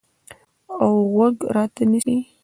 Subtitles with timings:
[0.85, 2.17] اوغوږ راته نیسي